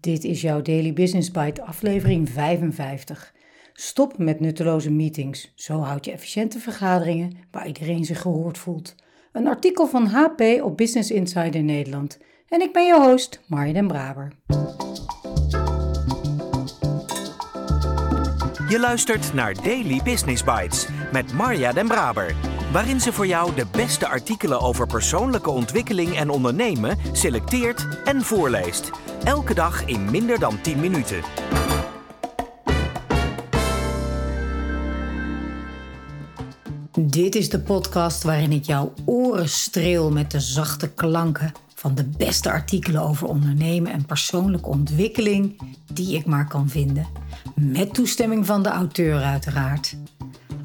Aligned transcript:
Dit 0.00 0.24
is 0.24 0.40
jouw 0.40 0.62
Daily 0.62 0.92
Business 0.92 1.30
Bite 1.30 1.62
aflevering 1.62 2.28
55. 2.28 3.32
Stop 3.72 4.18
met 4.18 4.40
nutteloze 4.40 4.90
meetings. 4.90 5.52
Zo 5.54 5.80
houd 5.80 6.04
je 6.04 6.12
efficiënte 6.12 6.58
vergaderingen 6.58 7.32
waar 7.50 7.66
iedereen 7.66 8.04
zich 8.04 8.20
gehoord 8.20 8.58
voelt. 8.58 8.94
Een 9.32 9.46
artikel 9.46 9.86
van 9.86 10.06
HP 10.06 10.40
op 10.62 10.76
Business 10.76 11.10
Insider 11.10 11.62
Nederland. 11.62 12.18
En 12.48 12.60
ik 12.60 12.72
ben 12.72 12.86
je 12.86 12.94
host, 12.94 13.40
Marja 13.46 13.72
den 13.72 13.86
Braber. 13.86 14.32
Je 18.68 18.78
luistert 18.80 19.34
naar 19.34 19.54
Daily 19.62 20.00
Business 20.04 20.44
Bites 20.44 20.88
met 21.12 21.32
Marja 21.32 21.72
den 21.72 21.86
Braber 21.88 22.34
waarin 22.72 23.00
ze 23.00 23.12
voor 23.12 23.26
jou 23.26 23.54
de 23.54 23.66
beste 23.70 24.08
artikelen 24.08 24.60
over 24.60 24.86
persoonlijke 24.86 25.50
ontwikkeling 25.50 26.16
en 26.16 26.30
ondernemen 26.30 26.98
selecteert 27.12 27.86
en 28.04 28.22
voorleest. 28.22 28.90
Elke 29.24 29.54
dag 29.54 29.84
in 29.84 30.10
minder 30.10 30.38
dan 30.38 30.60
10 30.60 30.80
minuten. 30.80 31.20
Dit 36.98 37.34
is 37.34 37.48
de 37.48 37.60
podcast 37.60 38.22
waarin 38.22 38.52
ik 38.52 38.64
jouw 38.64 38.92
oren 39.04 39.48
streel 39.48 40.10
met 40.10 40.30
de 40.30 40.40
zachte 40.40 40.90
klanken 40.90 41.52
van 41.74 41.94
de 41.94 42.04
beste 42.04 42.50
artikelen 42.50 43.02
over 43.02 43.26
ondernemen 43.28 43.92
en 43.92 44.06
persoonlijke 44.06 44.68
ontwikkeling 44.68 45.60
die 45.92 46.16
ik 46.16 46.26
maar 46.26 46.48
kan 46.48 46.68
vinden. 46.68 47.06
Met 47.54 47.94
toestemming 47.94 48.46
van 48.46 48.62
de 48.62 48.68
auteur 48.68 49.22
uiteraard. 49.22 49.96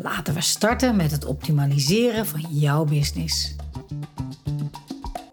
Laten 0.05 0.33
we 0.33 0.41
starten 0.41 0.95
met 0.95 1.11
het 1.11 1.25
optimaliseren 1.25 2.25
van 2.25 2.41
jouw 2.49 2.85
business. 2.85 3.55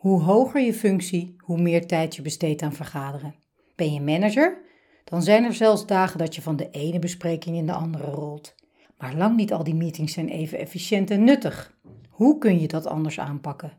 Hoe 0.00 0.22
hoger 0.22 0.60
je 0.60 0.74
functie, 0.74 1.36
hoe 1.38 1.60
meer 1.60 1.86
tijd 1.86 2.16
je 2.16 2.22
besteedt 2.22 2.62
aan 2.62 2.72
vergaderen. 2.72 3.34
Ben 3.76 3.92
je 3.92 4.00
manager? 4.00 4.60
Dan 5.04 5.22
zijn 5.22 5.45
er 5.45 5.54
zelfs 5.54 5.86
dagen 5.86 6.18
dat 6.18 6.34
je 6.34 6.42
van 6.42 6.56
de 6.56 6.70
ene 6.70 6.98
bespreking 6.98 7.56
in 7.56 7.66
de 7.66 7.72
andere 7.72 8.04
rolt. 8.04 8.54
Maar 8.98 9.14
lang 9.14 9.37
niet 9.37 9.52
al 9.52 9.64
die 9.64 9.74
meetings 9.74 10.12
zijn 10.12 10.29
even 10.29 10.59
efficiënt 10.59 11.10
en 11.10 11.24
nuttig. 11.24 11.74
Hoe 12.09 12.38
kun 12.38 12.60
je 12.60 12.68
dat 12.68 12.86
anders 12.86 13.20
aanpakken? 13.20 13.73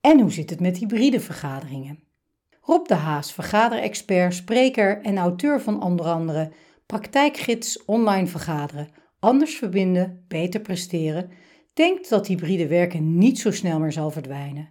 En 0.00 0.20
hoe 0.20 0.32
zit 0.32 0.50
het 0.50 0.60
met 0.60 0.76
hybride 0.76 1.20
vergaderingen? 1.20 1.98
Rob 2.60 2.86
de 2.86 2.94
Haas, 2.94 3.32
vergaderexpert, 3.32 4.34
spreker 4.34 5.02
en 5.02 5.18
auteur 5.18 5.60
van 5.60 5.82
onder 5.82 6.06
andere 6.06 6.52
Praktijkgids 6.86 7.84
Online 7.84 8.26
Vergaderen 8.26 9.04
anders 9.26 9.54
verbinden, 9.54 10.24
beter 10.28 10.60
presteren, 10.60 11.30
denkt 11.74 12.08
dat 12.08 12.26
hybride 12.26 12.66
werken 12.66 13.18
niet 13.18 13.38
zo 13.38 13.50
snel 13.50 13.78
meer 13.78 13.92
zal 13.92 14.10
verdwijnen. 14.10 14.68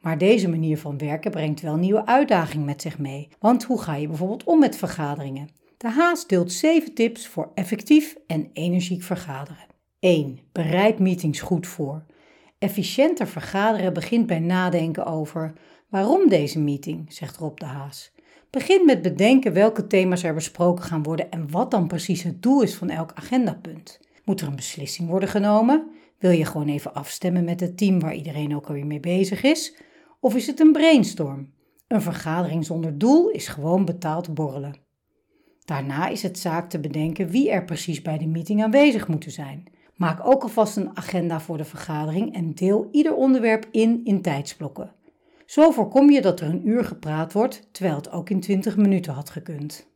Maar 0.00 0.18
deze 0.18 0.48
manier 0.48 0.78
van 0.78 0.98
werken 0.98 1.30
brengt 1.30 1.60
wel 1.60 1.76
nieuwe 1.76 2.06
uitdagingen 2.06 2.66
met 2.66 2.82
zich 2.82 2.98
mee. 2.98 3.28
Want 3.38 3.64
hoe 3.64 3.80
ga 3.80 3.94
je 3.94 4.06
bijvoorbeeld 4.06 4.44
om 4.44 4.58
met 4.58 4.76
vergaderingen? 4.76 5.48
De 5.76 5.88
Haas 5.88 6.26
deelt 6.26 6.52
7 6.52 6.94
tips 6.94 7.26
voor 7.26 7.50
effectief 7.54 8.16
en 8.26 8.50
energiek 8.52 9.02
vergaderen. 9.02 9.66
1. 9.98 10.38
Bereid 10.52 10.98
meetings 10.98 11.40
goed 11.40 11.66
voor. 11.66 12.04
Efficiënter 12.58 13.26
vergaderen 13.26 13.92
begint 13.92 14.26
bij 14.26 14.40
nadenken 14.40 15.06
over 15.06 15.52
waarom 15.88 16.28
deze 16.28 16.60
meeting, 16.60 17.12
zegt 17.12 17.36
Rob 17.36 17.58
de 17.58 17.64
Haas. 17.64 18.13
Begin 18.54 18.84
met 18.84 19.02
bedenken 19.02 19.52
welke 19.52 19.86
thema's 19.86 20.22
er 20.22 20.34
besproken 20.34 20.84
gaan 20.84 21.02
worden 21.02 21.30
en 21.30 21.50
wat 21.50 21.70
dan 21.70 21.86
precies 21.86 22.22
het 22.22 22.42
doel 22.42 22.62
is 22.62 22.74
van 22.74 22.90
elk 22.90 23.12
agendapunt. 23.14 24.00
Moet 24.24 24.40
er 24.40 24.46
een 24.46 24.56
beslissing 24.56 25.08
worden 25.08 25.28
genomen? 25.28 25.90
Wil 26.18 26.30
je 26.30 26.44
gewoon 26.44 26.68
even 26.68 26.94
afstemmen 26.94 27.44
met 27.44 27.60
het 27.60 27.76
team 27.76 28.00
waar 28.00 28.14
iedereen 28.14 28.56
ook 28.56 28.66
alweer 28.66 28.86
mee 28.86 29.00
bezig 29.00 29.42
is? 29.42 29.76
Of 30.20 30.34
is 30.34 30.46
het 30.46 30.60
een 30.60 30.72
brainstorm? 30.72 31.52
Een 31.88 32.02
vergadering 32.02 32.64
zonder 32.64 32.98
doel 32.98 33.28
is 33.28 33.48
gewoon 33.48 33.84
betaald 33.84 34.34
borrelen. 34.34 34.76
Daarna 35.64 36.08
is 36.08 36.22
het 36.22 36.38
zaak 36.38 36.70
te 36.70 36.80
bedenken 36.80 37.28
wie 37.28 37.50
er 37.50 37.64
precies 37.64 38.02
bij 38.02 38.18
de 38.18 38.26
meeting 38.26 38.62
aanwezig 38.62 39.08
moeten 39.08 39.30
zijn. 39.30 39.64
Maak 39.96 40.26
ook 40.26 40.42
alvast 40.42 40.76
een 40.76 40.96
agenda 40.96 41.40
voor 41.40 41.56
de 41.56 41.64
vergadering 41.64 42.34
en 42.34 42.54
deel 42.54 42.88
ieder 42.90 43.14
onderwerp 43.14 43.68
in 43.70 44.00
in 44.04 44.22
tijdsblokken. 44.22 44.92
Zo 45.46 45.70
voorkom 45.70 46.10
je 46.10 46.20
dat 46.20 46.40
er 46.40 46.48
een 46.48 46.68
uur 46.68 46.84
gepraat 46.84 47.32
wordt, 47.32 47.68
terwijl 47.72 47.96
het 47.96 48.10
ook 48.10 48.30
in 48.30 48.40
20 48.40 48.76
minuten 48.76 49.12
had 49.12 49.30
gekund. 49.30 49.86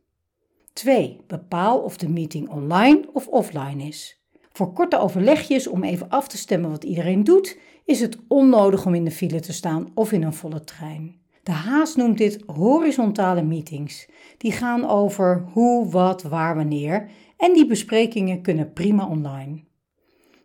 2. 0.73 1.19
Bepaal 1.27 1.79
of 1.79 1.97
de 1.97 2.09
meeting 2.09 2.49
online 2.49 3.09
of 3.13 3.27
offline 3.27 3.83
is. 3.83 4.23
Voor 4.51 4.73
korte 4.73 4.99
overlegjes 4.99 5.67
om 5.67 5.83
even 5.83 6.09
af 6.09 6.27
te 6.27 6.37
stemmen 6.37 6.69
wat 6.69 6.83
iedereen 6.83 7.23
doet, 7.23 7.57
is 7.85 7.99
het 7.99 8.17
onnodig 8.27 8.85
om 8.85 8.95
in 8.95 9.03
de 9.03 9.11
file 9.11 9.39
te 9.39 9.53
staan 9.53 9.91
of 9.93 10.11
in 10.11 10.23
een 10.23 10.33
volle 10.33 10.63
trein. 10.63 11.19
De 11.43 11.51
Haas 11.51 11.95
noemt 11.95 12.17
dit 12.17 12.43
horizontale 12.45 13.41
meetings. 13.41 14.07
Die 14.37 14.51
gaan 14.51 14.89
over 14.89 15.45
hoe, 15.53 15.89
wat, 15.89 16.23
waar, 16.23 16.55
wanneer 16.55 17.09
en 17.37 17.53
die 17.53 17.65
besprekingen 17.65 18.41
kunnen 18.41 18.73
prima 18.73 19.07
online. 19.07 19.63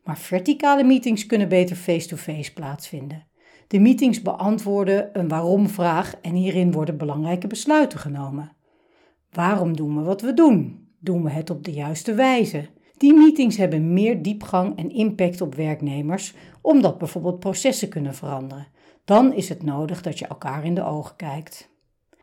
Maar 0.04 0.18
verticale 0.18 0.84
meetings 0.84 1.26
kunnen 1.26 1.48
beter 1.48 1.76
face-to-face 1.76 2.36
-face 2.36 2.52
plaatsvinden. 2.52 3.26
De 3.74 3.80
meetings 3.80 4.22
beantwoorden 4.22 5.08
een 5.12 5.28
waarom-vraag 5.28 6.14
en 6.22 6.34
hierin 6.34 6.72
worden 6.72 6.96
belangrijke 6.96 7.46
besluiten 7.46 7.98
genomen. 7.98 8.52
Waarom 9.30 9.76
doen 9.76 9.96
we 9.96 10.02
wat 10.02 10.20
we 10.20 10.34
doen? 10.34 10.88
Doen 11.00 11.22
we 11.22 11.30
het 11.30 11.50
op 11.50 11.64
de 11.64 11.72
juiste 11.72 12.14
wijze? 12.14 12.68
Die 12.96 13.14
meetings 13.14 13.56
hebben 13.56 13.92
meer 13.92 14.22
diepgang 14.22 14.78
en 14.78 14.90
impact 14.90 15.40
op 15.40 15.54
werknemers, 15.54 16.34
omdat 16.60 16.98
bijvoorbeeld 16.98 17.38
processen 17.38 17.88
kunnen 17.88 18.14
veranderen. 18.14 18.66
Dan 19.04 19.32
is 19.32 19.48
het 19.48 19.62
nodig 19.62 20.02
dat 20.02 20.18
je 20.18 20.26
elkaar 20.26 20.64
in 20.64 20.74
de 20.74 20.84
ogen 20.84 21.16
kijkt. 21.16 21.70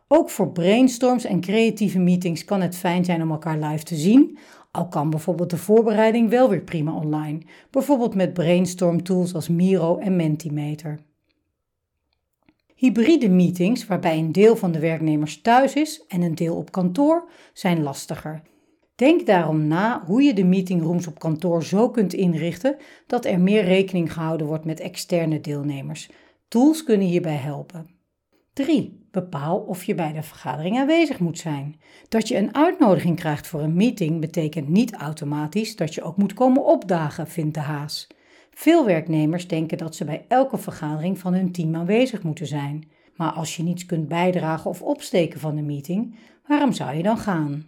Ook 0.08 0.30
voor 0.30 0.52
brainstorms 0.52 1.24
en 1.24 1.40
creatieve 1.40 1.98
meetings 1.98 2.44
kan 2.44 2.60
het 2.60 2.76
fijn 2.76 3.04
zijn 3.04 3.22
om 3.22 3.30
elkaar 3.30 3.58
live 3.58 3.84
te 3.84 3.96
zien, 3.96 4.38
al 4.70 4.88
kan 4.88 5.10
bijvoorbeeld 5.10 5.50
de 5.50 5.56
voorbereiding 5.56 6.30
wel 6.30 6.48
weer 6.48 6.62
prima 6.62 6.92
online, 6.92 7.40
bijvoorbeeld 7.70 8.14
met 8.14 8.32
brainstorm 8.32 9.02
tools 9.02 9.34
als 9.34 9.48
Miro 9.48 9.98
en 9.98 10.16
Mentimeter. 10.16 11.10
Hybride 12.82 13.28
meetings, 13.28 13.86
waarbij 13.86 14.18
een 14.18 14.32
deel 14.32 14.56
van 14.56 14.72
de 14.72 14.78
werknemers 14.78 15.40
thuis 15.40 15.74
is 15.74 16.04
en 16.08 16.22
een 16.22 16.34
deel 16.34 16.56
op 16.56 16.72
kantoor, 16.72 17.30
zijn 17.52 17.82
lastiger. 17.82 18.42
Denk 18.94 19.26
daarom 19.26 19.66
na 19.66 20.02
hoe 20.06 20.22
je 20.22 20.34
de 20.34 20.44
meetingrooms 20.44 21.06
op 21.06 21.18
kantoor 21.18 21.64
zo 21.64 21.90
kunt 21.90 22.12
inrichten 22.12 22.76
dat 23.06 23.24
er 23.24 23.40
meer 23.40 23.64
rekening 23.64 24.12
gehouden 24.12 24.46
wordt 24.46 24.64
met 24.64 24.80
externe 24.80 25.40
deelnemers. 25.40 26.10
Tools 26.48 26.84
kunnen 26.84 27.06
hierbij 27.06 27.36
helpen. 27.36 27.90
3. 28.52 29.06
Bepaal 29.10 29.58
of 29.58 29.84
je 29.84 29.94
bij 29.94 30.12
de 30.12 30.22
vergadering 30.22 30.78
aanwezig 30.78 31.18
moet 31.18 31.38
zijn. 31.38 31.80
Dat 32.08 32.28
je 32.28 32.36
een 32.36 32.54
uitnodiging 32.54 33.16
krijgt 33.16 33.46
voor 33.46 33.60
een 33.60 33.76
meeting 33.76 34.20
betekent 34.20 34.68
niet 34.68 34.94
automatisch 34.94 35.76
dat 35.76 35.94
je 35.94 36.02
ook 36.02 36.16
moet 36.16 36.34
komen 36.34 36.64
opdagen, 36.64 37.26
vindt 37.26 37.54
de 37.54 37.60
Haas. 37.60 38.06
Veel 38.54 38.86
werknemers 38.86 39.48
denken 39.48 39.78
dat 39.78 39.94
ze 39.94 40.04
bij 40.04 40.24
elke 40.28 40.58
vergadering 40.58 41.18
van 41.18 41.34
hun 41.34 41.52
team 41.52 41.76
aanwezig 41.76 42.22
moeten 42.22 42.46
zijn. 42.46 42.90
Maar 43.16 43.32
als 43.32 43.56
je 43.56 43.62
niets 43.62 43.86
kunt 43.86 44.08
bijdragen 44.08 44.70
of 44.70 44.82
opsteken 44.82 45.40
van 45.40 45.56
de 45.56 45.62
meeting, 45.62 46.14
waarom 46.46 46.72
zou 46.72 46.96
je 46.96 47.02
dan 47.02 47.18
gaan? 47.18 47.66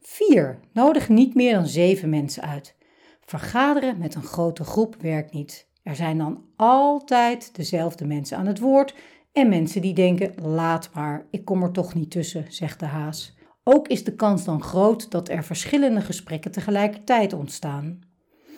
4. 0.00 0.58
Nodig 0.72 1.08
niet 1.08 1.34
meer 1.34 1.54
dan 1.54 1.66
7 1.66 2.08
mensen 2.08 2.42
uit. 2.42 2.76
Vergaderen 3.20 3.98
met 3.98 4.14
een 4.14 4.22
grote 4.22 4.64
groep 4.64 4.96
werkt 5.00 5.32
niet. 5.32 5.66
Er 5.82 5.96
zijn 5.96 6.18
dan 6.18 6.44
altijd 6.56 7.56
dezelfde 7.56 8.04
mensen 8.04 8.36
aan 8.36 8.46
het 8.46 8.58
woord 8.58 8.94
en 9.32 9.48
mensen 9.48 9.82
die 9.82 9.94
denken: 9.94 10.34
laat 10.42 10.90
maar, 10.94 11.26
ik 11.30 11.44
kom 11.44 11.62
er 11.62 11.70
toch 11.72 11.94
niet 11.94 12.10
tussen, 12.10 12.44
zegt 12.48 12.80
de 12.80 12.86
haas. 12.86 13.36
Ook 13.64 13.88
is 13.88 14.04
de 14.04 14.14
kans 14.14 14.44
dan 14.44 14.62
groot 14.62 15.10
dat 15.10 15.28
er 15.28 15.44
verschillende 15.44 16.00
gesprekken 16.00 16.50
tegelijkertijd 16.50 17.32
ontstaan. 17.32 18.00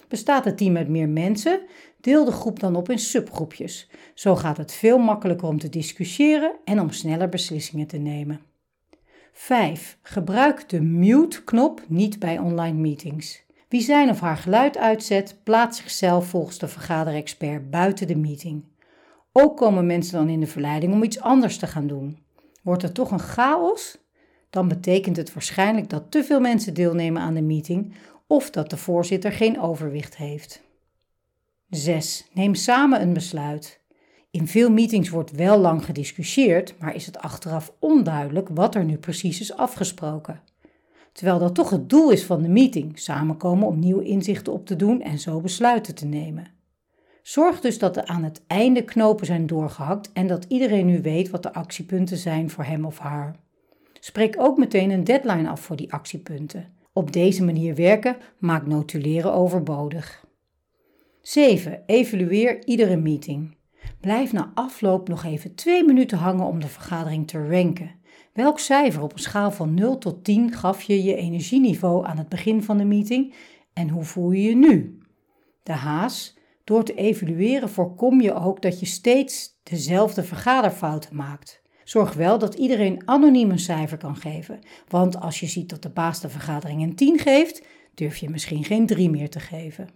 Bestaat 0.08 0.44
het 0.44 0.56
team 0.56 0.76
uit 0.76 0.88
meer 0.88 1.08
mensen, 1.08 1.60
deel 2.00 2.24
de 2.24 2.32
groep 2.32 2.60
dan 2.60 2.76
op 2.76 2.90
in 2.90 2.98
subgroepjes. 2.98 3.90
Zo 4.14 4.36
gaat 4.36 4.56
het 4.56 4.72
veel 4.72 4.98
makkelijker 4.98 5.48
om 5.48 5.58
te 5.58 5.68
discussiëren 5.68 6.52
en 6.64 6.80
om 6.80 6.90
sneller 6.90 7.28
beslissingen 7.28 7.86
te 7.86 7.96
nemen. 7.96 8.40
5. 9.32 9.98
Gebruik 10.02 10.68
de 10.68 10.80
mute-knop 10.80 11.82
niet 11.88 12.18
bij 12.18 12.38
online 12.38 12.78
meetings. 12.78 13.42
Wie 13.68 13.82
zijn 13.82 14.10
of 14.10 14.20
haar 14.20 14.36
geluid 14.36 14.76
uitzet, 14.76 15.36
plaatst 15.42 15.80
zichzelf 15.82 16.26
volgens 16.26 16.58
de 16.58 16.68
vergaderexpert 16.68 17.70
buiten 17.70 18.06
de 18.06 18.16
meeting. 18.16 18.64
Ook 19.32 19.56
komen 19.56 19.86
mensen 19.86 20.18
dan 20.18 20.28
in 20.28 20.40
de 20.40 20.46
verleiding 20.46 20.92
om 20.92 21.02
iets 21.02 21.20
anders 21.20 21.56
te 21.56 21.66
gaan 21.66 21.86
doen. 21.86 22.18
Wordt 22.62 22.82
er 22.82 22.92
toch 22.92 23.10
een 23.10 23.18
chaos? 23.18 23.98
Dan 24.50 24.68
betekent 24.68 25.16
het 25.16 25.32
waarschijnlijk 25.32 25.90
dat 25.90 26.10
te 26.10 26.24
veel 26.24 26.40
mensen 26.40 26.74
deelnemen 26.74 27.22
aan 27.22 27.34
de 27.34 27.42
meeting 27.42 27.94
of 28.34 28.50
dat 28.50 28.70
de 28.70 28.76
voorzitter 28.76 29.32
geen 29.32 29.60
overwicht 29.60 30.16
heeft. 30.16 30.62
6. 31.68 32.28
Neem 32.32 32.54
samen 32.54 33.00
een 33.00 33.12
besluit. 33.12 33.80
In 34.30 34.46
veel 34.46 34.70
meetings 34.70 35.08
wordt 35.08 35.30
wel 35.30 35.58
lang 35.58 35.84
gediscussieerd, 35.84 36.74
maar 36.78 36.94
is 36.94 37.06
het 37.06 37.18
achteraf 37.18 37.72
onduidelijk 37.78 38.48
wat 38.48 38.74
er 38.74 38.84
nu 38.84 38.96
precies 38.96 39.40
is 39.40 39.56
afgesproken. 39.56 40.40
Terwijl 41.12 41.38
dat 41.38 41.54
toch 41.54 41.70
het 41.70 41.88
doel 41.88 42.10
is 42.10 42.24
van 42.24 42.42
de 42.42 42.48
meeting: 42.48 42.98
samenkomen 42.98 43.66
om 43.66 43.78
nieuwe 43.78 44.04
inzichten 44.04 44.52
op 44.52 44.66
te 44.66 44.76
doen 44.76 45.02
en 45.02 45.18
zo 45.18 45.40
besluiten 45.40 45.94
te 45.94 46.06
nemen. 46.06 46.46
Zorg 47.22 47.60
dus 47.60 47.78
dat 47.78 47.96
er 47.96 48.06
aan 48.06 48.24
het 48.24 48.42
einde 48.46 48.84
knopen 48.84 49.26
zijn 49.26 49.46
doorgehakt 49.46 50.12
en 50.12 50.26
dat 50.26 50.44
iedereen 50.48 50.86
nu 50.86 51.02
weet 51.02 51.30
wat 51.30 51.42
de 51.42 51.52
actiepunten 51.52 52.16
zijn 52.16 52.50
voor 52.50 52.64
hem 52.64 52.84
of 52.84 52.98
haar. 52.98 53.36
Spreek 54.00 54.34
ook 54.38 54.58
meteen 54.58 54.90
een 54.90 55.04
deadline 55.04 55.48
af 55.48 55.60
voor 55.60 55.76
die 55.76 55.92
actiepunten. 55.92 56.72
Op 56.96 57.12
deze 57.12 57.44
manier 57.44 57.74
werken 57.74 58.16
maakt 58.38 58.66
notuleren 58.66 59.32
overbodig. 59.32 60.26
7. 61.20 61.82
Evalueer 61.86 62.64
iedere 62.64 62.96
meeting. 62.96 63.56
Blijf 64.00 64.32
na 64.32 64.52
afloop 64.54 65.08
nog 65.08 65.24
even 65.24 65.54
2 65.54 65.84
minuten 65.84 66.18
hangen 66.18 66.46
om 66.46 66.60
de 66.60 66.68
vergadering 66.68 67.26
te 67.26 67.48
ranken. 67.48 67.90
Welk 68.32 68.58
cijfer 68.58 69.02
op 69.02 69.12
een 69.12 69.18
schaal 69.18 69.50
van 69.50 69.74
0 69.74 69.98
tot 69.98 70.24
10 70.24 70.52
gaf 70.52 70.82
je 70.82 71.02
je 71.02 71.16
energieniveau 71.16 72.06
aan 72.06 72.18
het 72.18 72.28
begin 72.28 72.62
van 72.62 72.78
de 72.78 72.84
meeting 72.84 73.34
en 73.72 73.88
hoe 73.88 74.04
voel 74.04 74.30
je 74.30 74.42
je 74.42 74.56
nu? 74.56 74.98
De 75.62 75.72
haas. 75.72 76.36
Door 76.64 76.84
te 76.84 76.94
evalueren 76.94 77.68
voorkom 77.68 78.20
je 78.20 78.34
ook 78.34 78.62
dat 78.62 78.80
je 78.80 78.86
steeds 78.86 79.60
dezelfde 79.62 80.22
vergaderfouten 80.22 81.16
maakt. 81.16 81.62
Zorg 81.84 82.12
wel 82.12 82.38
dat 82.38 82.54
iedereen 82.54 83.02
anoniem 83.04 83.50
een 83.50 83.58
cijfer 83.58 83.98
kan 83.98 84.16
geven, 84.16 84.58
want 84.88 85.20
als 85.20 85.40
je 85.40 85.46
ziet 85.46 85.68
dat 85.68 85.82
de 85.82 85.90
baas 85.90 86.20
de 86.20 86.28
vergadering 86.28 86.82
een 86.82 86.94
10 86.94 87.18
geeft, 87.18 87.62
durf 87.94 88.16
je 88.16 88.30
misschien 88.30 88.64
geen 88.64 88.86
3 88.86 89.10
meer 89.10 89.30
te 89.30 89.40
geven. 89.40 89.88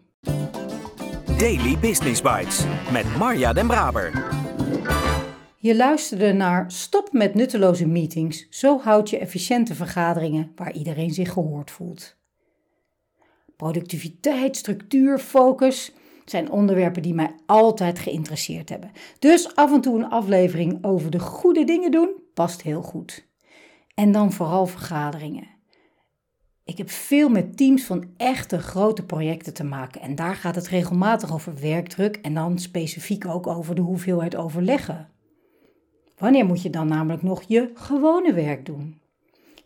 Daily 1.38 1.78
Business 1.78 2.22
Bites 2.22 2.64
met 2.92 3.16
Marja 3.16 3.52
Den 3.52 3.66
Braber. 3.66 4.26
Je 5.56 5.76
luisterde 5.76 6.32
naar 6.32 6.70
Stop 6.70 7.12
met 7.12 7.34
nutteloze 7.34 7.86
meetings, 7.86 8.46
zo 8.50 8.80
houd 8.80 9.10
je 9.10 9.18
efficiënte 9.18 9.74
vergaderingen 9.74 10.52
waar 10.56 10.72
iedereen 10.72 11.10
zich 11.10 11.32
gehoord 11.32 11.70
voelt. 11.70 12.16
Productiviteit, 13.56 14.56
structuur, 14.56 15.18
focus 15.18 15.92
zijn 16.30 16.50
onderwerpen 16.50 17.02
die 17.02 17.14
mij 17.14 17.34
altijd 17.46 17.98
geïnteresseerd 17.98 18.68
hebben. 18.68 18.90
Dus 19.18 19.54
af 19.54 19.72
en 19.72 19.80
toe 19.80 19.98
een 19.98 20.10
aflevering 20.10 20.84
over 20.84 21.10
de 21.10 21.18
goede 21.18 21.64
dingen 21.64 21.90
doen 21.90 22.10
past 22.34 22.62
heel 22.62 22.82
goed. 22.82 23.26
En 23.94 24.12
dan 24.12 24.32
vooral 24.32 24.66
vergaderingen. 24.66 25.56
Ik 26.64 26.78
heb 26.78 26.90
veel 26.90 27.28
met 27.28 27.56
teams 27.56 27.84
van 27.84 28.04
echte 28.16 28.58
grote 28.58 29.04
projecten 29.04 29.54
te 29.54 29.64
maken 29.64 30.00
en 30.00 30.14
daar 30.14 30.34
gaat 30.34 30.54
het 30.54 30.68
regelmatig 30.68 31.32
over 31.32 31.60
werkdruk 31.60 32.16
en 32.16 32.34
dan 32.34 32.58
specifiek 32.58 33.26
ook 33.26 33.46
over 33.46 33.74
de 33.74 33.80
hoeveelheid 33.80 34.36
overleggen. 34.36 35.08
Wanneer 36.18 36.46
moet 36.46 36.62
je 36.62 36.70
dan 36.70 36.88
namelijk 36.88 37.22
nog 37.22 37.42
je 37.42 37.70
gewone 37.74 38.32
werk 38.32 38.66
doen? 38.66 39.00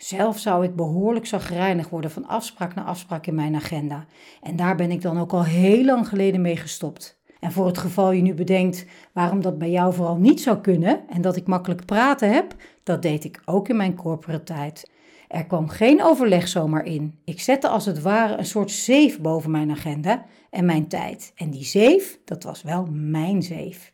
Zelf 0.02 0.38
zou 0.38 0.64
ik 0.64 0.76
behoorlijk 0.76 1.26
zagrijnig 1.26 1.88
worden 1.88 2.10
van 2.10 2.26
afspraak 2.26 2.74
naar 2.74 2.84
afspraak 2.84 3.26
in 3.26 3.34
mijn 3.34 3.54
agenda. 3.54 4.06
En 4.40 4.56
daar 4.56 4.76
ben 4.76 4.90
ik 4.90 5.02
dan 5.02 5.18
ook 5.18 5.32
al 5.32 5.44
heel 5.44 5.84
lang 5.84 6.08
geleden 6.08 6.40
mee 6.40 6.56
gestopt. 6.56 7.20
En 7.40 7.52
voor 7.52 7.66
het 7.66 7.78
geval 7.78 8.12
je 8.12 8.22
nu 8.22 8.34
bedenkt 8.34 8.86
waarom 9.12 9.40
dat 9.40 9.58
bij 9.58 9.70
jou 9.70 9.94
vooral 9.94 10.16
niet 10.16 10.40
zou 10.40 10.58
kunnen 10.58 11.08
en 11.08 11.20
dat 11.20 11.36
ik 11.36 11.46
makkelijk 11.46 11.84
praten 11.84 12.32
heb, 12.32 12.54
dat 12.82 13.02
deed 13.02 13.24
ik 13.24 13.42
ook 13.44 13.68
in 13.68 13.76
mijn 13.76 13.94
corporate 13.94 14.44
tijd. 14.44 14.90
Er 15.28 15.46
kwam 15.46 15.68
geen 15.68 16.02
overleg 16.02 16.48
zomaar 16.48 16.84
in. 16.84 17.18
Ik 17.24 17.40
zette 17.40 17.68
als 17.68 17.86
het 17.86 18.02
ware 18.02 18.36
een 18.36 18.46
soort 18.46 18.70
zeef 18.70 19.20
boven 19.20 19.50
mijn 19.50 19.70
agenda 19.70 20.24
en 20.50 20.64
mijn 20.64 20.88
tijd. 20.88 21.32
En 21.34 21.50
die 21.50 21.64
zeef, 21.64 22.18
dat 22.24 22.42
was 22.42 22.62
wel 22.62 22.86
mijn 22.90 23.42
zeef. 23.42 23.92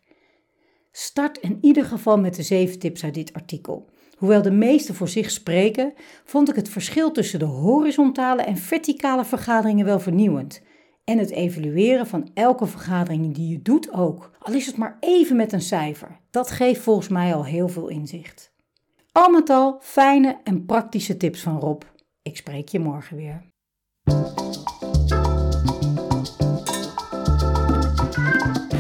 Start 0.93 1.39
in 1.39 1.59
ieder 1.61 1.85
geval 1.85 2.19
met 2.19 2.35
de 2.35 2.43
zeven 2.43 2.79
tips 2.79 3.05
uit 3.05 3.15
dit 3.15 3.33
artikel. 3.33 3.89
Hoewel 4.19 4.43
de 4.43 4.51
meeste 4.51 4.95
voor 4.95 5.09
zich 5.09 5.31
spreken, 5.31 5.93
vond 6.25 6.49
ik 6.49 6.55
het 6.55 6.69
verschil 6.69 7.11
tussen 7.11 7.39
de 7.39 7.45
horizontale 7.45 8.43
en 8.43 8.57
verticale 8.57 9.25
vergaderingen 9.25 9.85
wel 9.85 10.01
vernieuwend. 10.01 10.63
En 11.05 11.19
het 11.19 11.31
evalueren 11.31 12.07
van 12.07 12.31
elke 12.35 12.67
vergadering 12.67 13.35
die 13.35 13.49
je 13.49 13.63
doet 13.63 13.93
ook, 13.93 14.31
al 14.39 14.55
is 14.55 14.67
het 14.67 14.77
maar 14.77 14.97
even 15.01 15.37
met 15.37 15.53
een 15.53 15.61
cijfer. 15.61 16.21
Dat 16.31 16.51
geeft 16.51 16.81
volgens 16.81 17.09
mij 17.09 17.35
al 17.35 17.45
heel 17.45 17.69
veel 17.69 17.89
inzicht. 17.89 18.53
Al 19.13 19.31
met 19.31 19.51
al 19.51 19.79
fijne 19.81 20.39
en 20.45 20.67
praktische 20.67 21.17
tips 21.17 21.41
van 21.41 21.61
Rob. 21.61 21.83
Ik 22.23 22.37
spreek 22.37 22.69
je 22.69 22.79
morgen 22.79 23.17
weer. 23.17 23.43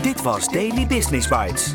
Dit 0.03 0.23
was 0.23 0.49
Daily 0.53 0.87
Business 0.87 1.29
Bites. 1.29 1.75